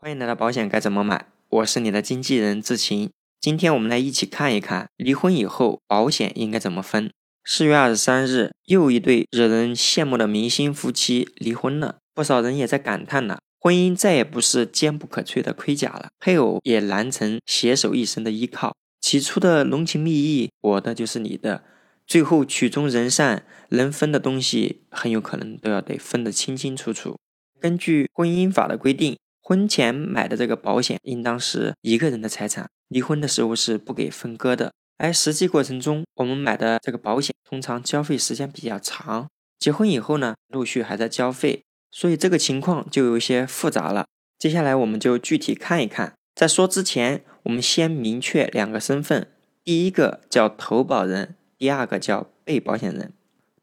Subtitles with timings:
[0.00, 3.10] 欢迎来到保险该怎么买，我是你的经纪人志晴。
[3.40, 7.10] 今天我们来一起看一看离婚以后保险应该怎么分。
[7.44, 11.96] 四月二十三日，又一对惹人羡慕的明星夫妻离婚了。
[12.14, 18.76] 不少人也在感叹呢，婚姻再也不是坚不可摧的盔甲了，配偶也难成携手一生的依靠。
[19.00, 21.64] 起初的浓情蜜意，我的就是你的，
[22.06, 27.16] 最后曲终人散，能分的东西很有可能都要得分得清清楚楚。
[27.60, 29.16] 根据婚姻法的规定。
[29.48, 34.74] 婚前买的这个保险应当是一个人的财产，离婚的时候是不给分割的。
[34.98, 39.26] 而实际过程中，我们买的这个保险通常交费时间比较长，
[39.58, 44.04] 结婚以后呢，陆续还在交费，所以这个情况就有一些复杂了。
[44.38, 46.12] 接下来我们就具体看一看。
[46.34, 49.28] 在说之前，我们先明确两个身份，
[49.64, 53.14] 第一个叫投保人，第二个叫被保险人。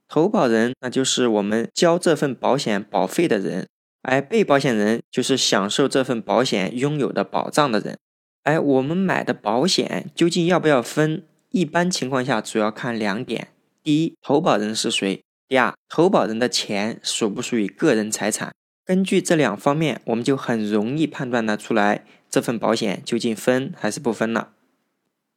[0.07, 3.67] 投保人那就是我们交这份保险保费的人。
[4.07, 7.97] 而被保险人就是享受这份保险拥有的保障的人。
[8.43, 11.23] 而我们买的保险究竟要不要分？
[11.49, 13.47] 一般情况下主要看两点：
[13.81, 18.53] 第一，投保人是谁；第二，投保人的钱属不属于个人财产。
[18.83, 24.49] 根据这两方面，我们就很容易判断得出来这份保险究竟分还是不分了。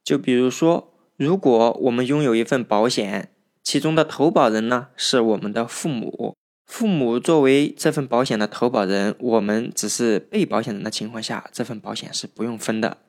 [0.03, 3.31] 就比如说，如果我们拥有一份保险，
[3.63, 6.35] 其中的投保人呢是我们的父母。
[6.69, 12.99] 父母作为这份保险的投保人，我们只是被保险人的情况下，这份保险是不用分的。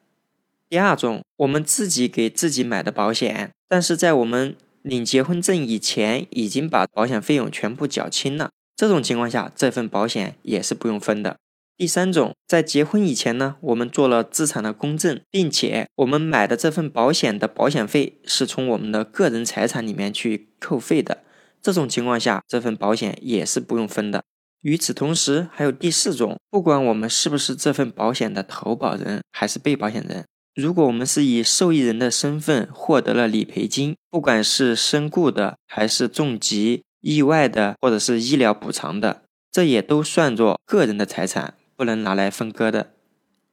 [0.69, 11.37] 第二种，我们自己给自己买的保险，但是在我们领结婚证以前，已经把保险费用全部缴清了，这种情况下，这份保险也是不用分的。
[11.77, 21.19] 第三种，在结婚以前呢，我们做了资产的公证，并且我们买的这份保险的保险费是从我们的个人财产里面去扣费的。
[21.63, 24.23] 这种情况下，这份保险也是不用分的。
[24.63, 42.91] 与此同时，还有第四种，不管我们是不是这份保险的投保人还是被保险人，如果我们是以受益人的身份获得了理赔金，不管是身故的，还是重疾、意外的，或者是医疗补偿的，这也都算作个人的财产，不能拿来分割的。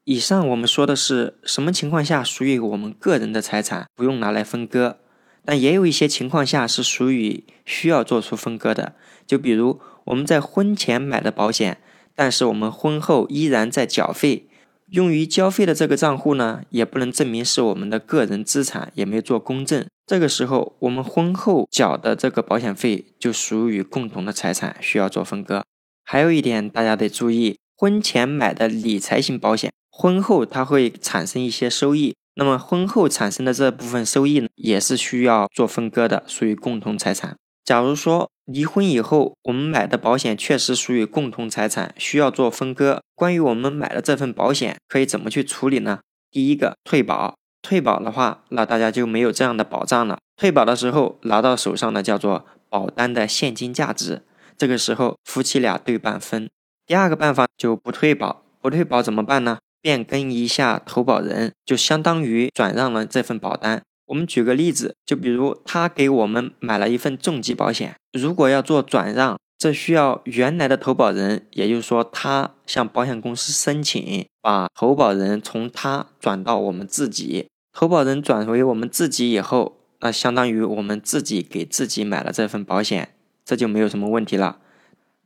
[0.03, 4.99] 以上我们说的是什么情况下属于我们个人的财产，不用拿来分割。
[5.45, 8.93] 但也有一些情况下是属于需要做出分割的，
[9.25, 11.77] 就比如我们在婚前买的保险，
[12.15, 14.47] 但是我们婚后依然在缴费，
[14.91, 19.85] 用于交费的这个账户呢，也不能证明是我们的个人资产，也没有做公证。
[20.05, 25.65] 这个时候，我们婚后缴的这个保险费就属于共同的财产，需要做分割。
[26.05, 32.15] 还有一点大家得注意，婚前买的理财型保险，婚后它会产生一些收益。
[32.37, 37.35] 那么婚后产生的这部分收益呢，也是需要做分割的，属于共同财产。
[37.65, 43.01] 假如说离婚以后，我们买的保险确实属于共同财产，需要做分割。
[43.15, 46.01] 关于我们买的这份保险，可以怎么去处理呢？
[46.29, 47.33] 第一个，退保。
[47.63, 50.19] 退保的话，那大家就没有这样的保障了。
[50.37, 54.21] 退保的时候拿到手上的叫做保单的现金价值，
[54.55, 56.47] 这个时候夫妻俩对半分。
[56.85, 59.57] 第二个办法就不退保，不退保怎么办呢？
[59.87, 63.81] 变更一下投保人，就相当于转让了这份保单。
[64.07, 83.13] 我们举个例子，就比如他给我们买了一份重疾保险，如果要做转让，这需要原来的投保人，也就是说他向保险公司申请，把投保人从他转到我们自己，投保人转为我们自己以后，那相当于我们自己给自己买了这份保险，
[83.45, 84.57] 这就没有什么问题了。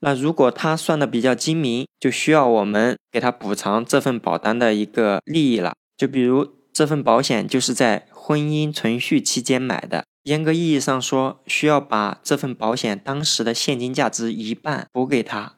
[0.01, 5.73] 那如果他算的比较精明，就需要我们给他补偿这份保单的一个利益了。
[5.95, 15.57] 就比如这份保险就是在婚姻存续期间买的，严格意义上说，需要把这份保险当时的现金价值一半补给他。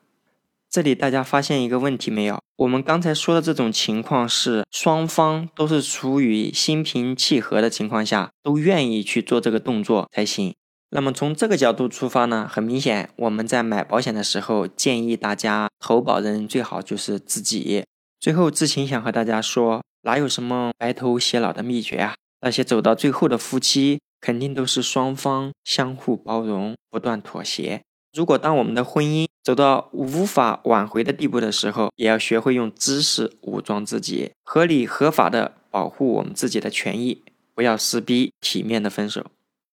[0.69, 2.41] 这里大家发现一个问题没有？
[2.57, 10.53] 我们刚才说的这种情况是双方都是处于心平气和的情况下，都愿意去做这个动作才行。
[10.95, 17.83] 那么从这个角度出发呢，很明显，我们在买保险的时候，建议大家投保人最好就是自己。
[18.19, 22.13] 最后，知情想和大家说，哪有什么白头偕老的秘诀啊？
[22.41, 27.81] 那些走到最后的夫妻，肯定都是双方相互包容，不断妥协。
[28.13, 37.23] 如果当我们的婚姻走到无法挽回的地步的时候，也要学会用知识武装自己，合理合法的保护我们自己的权益，
[37.55, 39.25] 不要撕逼，体面的分手。